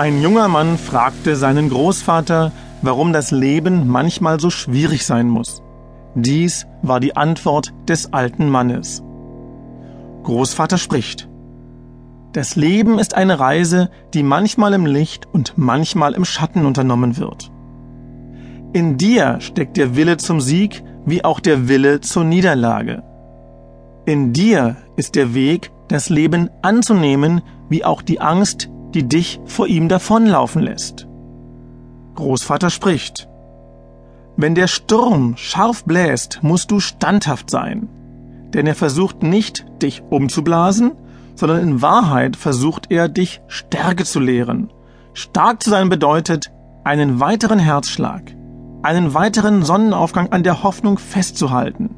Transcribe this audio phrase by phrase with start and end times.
[0.00, 5.62] Ein junger Mann fragte seinen Großvater, warum das Leben manchmal so schwierig sein muss.
[6.14, 9.02] Dies war die Antwort des alten Mannes.
[10.22, 11.28] Großvater spricht.
[12.32, 17.52] Das Leben ist eine Reise, die manchmal im Licht und manchmal im Schatten unternommen wird.
[18.72, 23.02] In dir steckt der Wille zum Sieg wie auch der Wille zur Niederlage.
[24.06, 29.66] In dir ist der Weg, das Leben anzunehmen, wie auch die Angst, die dich vor
[29.66, 31.06] ihm davonlaufen lässt.
[32.14, 33.28] Großvater spricht.
[34.36, 37.88] Wenn der Sturm scharf bläst, musst du standhaft sein.
[38.54, 40.92] Denn er versucht nicht, dich umzublasen,
[41.34, 44.72] sondern in Wahrheit versucht er, dich Stärke zu lehren.
[45.14, 46.50] Stark zu sein bedeutet,
[46.84, 48.34] einen weiteren Herzschlag,
[48.82, 51.94] einen weiteren Sonnenaufgang an der Hoffnung festzuhalten.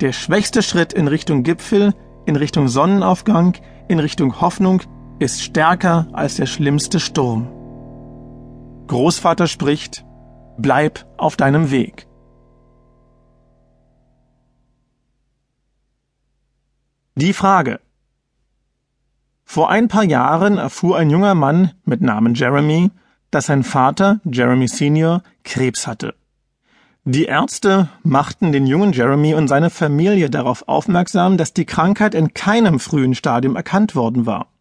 [0.00, 1.94] Der schwächste Schritt in Richtung Gipfel,
[2.26, 3.54] in Richtung Sonnenaufgang,
[3.88, 4.82] in Richtung Hoffnung
[5.22, 7.48] ist stärker als der schlimmste Sturm.
[8.88, 10.04] Großvater spricht,
[10.58, 12.06] bleib auf deinem Weg.
[17.14, 17.80] Die Frage.
[19.44, 22.90] Vor ein paar Jahren erfuhr ein junger Mann mit Namen Jeremy,
[23.30, 26.14] dass sein Vater, Jeremy Senior, Krebs hatte.
[27.04, 32.32] Die Ärzte machten den jungen Jeremy und seine Familie darauf aufmerksam, dass die Krankheit in
[32.32, 34.51] keinem frühen Stadium erkannt worden war.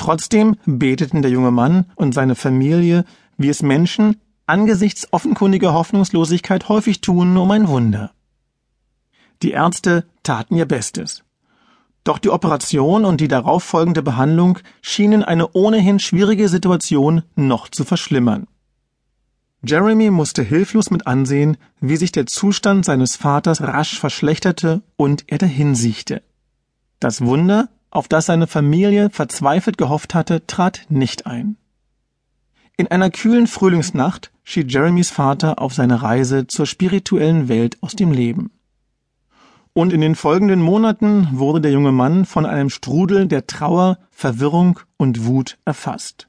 [0.00, 3.04] Trotzdem beteten der junge Mann und seine Familie,
[3.36, 8.12] wie es Menschen angesichts offenkundiger Hoffnungslosigkeit häufig tun, um ein Wunder.
[9.42, 11.22] Die Ärzte taten ihr Bestes.
[12.02, 17.84] Doch die Operation und die darauf folgende Behandlung schienen eine ohnehin schwierige Situation noch zu
[17.84, 18.46] verschlimmern.
[19.62, 25.36] Jeremy musste hilflos mit ansehen, wie sich der Zustand seines Vaters rasch verschlechterte und er
[25.36, 26.22] dahinsiechte.
[27.00, 31.56] Das Wunder auf das seine Familie verzweifelt gehofft hatte, trat nicht ein.
[32.76, 38.12] In einer kühlen Frühlingsnacht schied Jeremys Vater auf seine Reise zur spirituellen Welt aus dem
[38.12, 38.50] Leben.
[39.72, 44.80] Und in den folgenden Monaten wurde der junge Mann von einem Strudel der Trauer, Verwirrung
[44.96, 46.28] und Wut erfasst.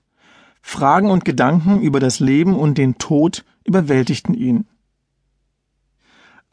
[0.62, 4.68] Fragen und Gedanken über das Leben und den Tod überwältigten ihn.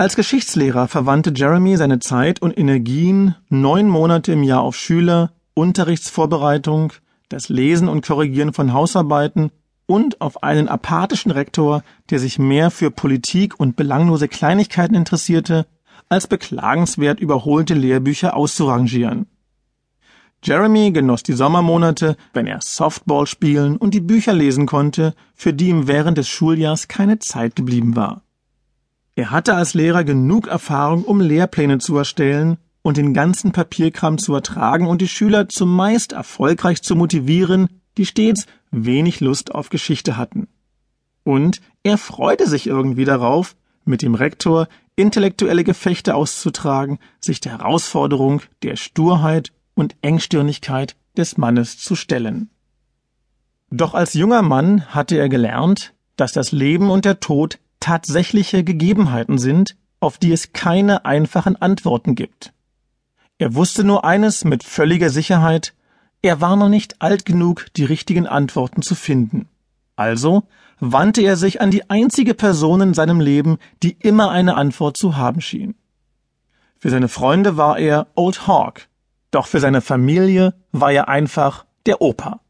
[0.01, 6.93] Als Geschichtslehrer verwandte Jeremy seine Zeit und Energien neun Monate im Jahr auf Schüler, Unterrichtsvorbereitung,
[7.29, 9.51] das Lesen und Korrigieren von Hausarbeiten
[9.87, 15.67] und auf einen apathischen Rektor, der sich mehr für Politik und belanglose Kleinigkeiten interessierte,
[16.09, 19.27] als beklagenswert überholte Lehrbücher auszurangieren.
[20.45, 25.71] Jeremy genoss die Sommermonate, wenn er Softball spielen und die Bücher lesen konnte, für die
[25.71, 28.23] ihm während des Schuljahrs keine Zeit geblieben war.
[29.19, 34.33] Er hatte als Lehrer genug Erfahrung, um Lehrpläne zu erstellen und den ganzen Papierkram zu
[34.33, 40.47] ertragen und die Schüler zumeist erfolgreich zu motivieren, die stets wenig Lust auf Geschichte hatten.
[41.25, 48.43] Und er freute sich irgendwie darauf, mit dem Rektor intellektuelle Gefechte auszutragen, sich der Herausforderung
[48.63, 52.51] der Sturheit und Engstirnigkeit des Mannes zu stellen.
[53.69, 59.39] Doch als junger Mann hatte er gelernt, dass das Leben und der Tod tatsächliche Gegebenheiten
[59.39, 62.53] sind, auf die es keine einfachen Antworten gibt.
[63.39, 65.75] Er wusste nur eines mit völliger Sicherheit,
[66.23, 69.49] er war noch nicht alt genug, die richtigen Antworten zu finden.
[69.95, 70.45] Also
[70.81, 75.17] wandte er sich an die einzige Person in seinem Leben, die immer eine Antwort zu
[75.17, 75.75] haben schien.
[76.79, 78.89] Für seine Freunde war er Old Hawk,
[79.31, 82.41] doch für seine Familie war er einfach der Opa.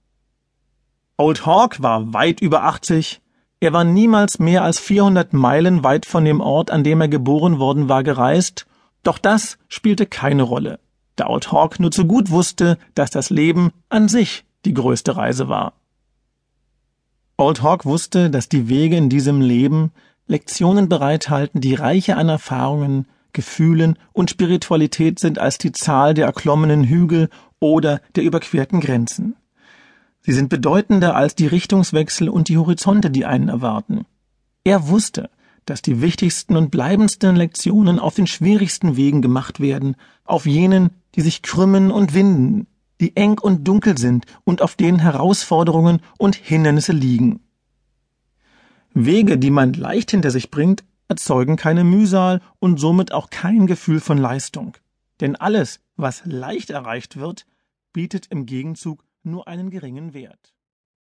[1.17, 3.21] Old Hawk war weit über 80,
[3.61, 7.59] er war niemals mehr als 400 Meilen weit von dem Ort, an dem er geboren
[7.59, 8.67] worden war, gereist,
[9.03, 10.79] doch das spielte keine Rolle,
[11.17, 15.49] da Old Hawk nur zu gut wusste, dass das Leben an sich die größte Reise
[15.49, 15.73] war.
[17.37, 19.93] Old Hawk wusste, dass die Wege in diesem Leben
[20.27, 26.85] Lektionen bereithalten, die reicher an Erfahrungen, Gefühlen und Spiritualität sind als die Zahl der erklommenen
[26.85, 27.29] Hügel
[27.61, 29.37] oder der überquerten Grenzen.
[30.29, 34.05] Sie sind bedeutender als die Richtungswechsel und die Horizonte, die einen erwarten.
[34.63, 35.31] Er wusste,
[35.65, 41.23] dass die wichtigsten und bleibendsten Lektionen auf den schwierigsten Wegen gemacht werden, auf jenen, die
[41.23, 42.67] sich krümmen und winden,
[43.01, 47.41] die eng und dunkel sind und auf denen Herausforderungen und Hindernisse liegen.
[48.93, 54.01] Wege, die man leicht hinter sich bringt, erzeugen keine Mühsal und somit auch kein Gefühl
[54.01, 54.77] von Leistung.
[55.23, 57.47] Denn alles, was leicht erreicht wird,
[57.95, 60.55] bietet im Gegenzug nur einen geringen Wert.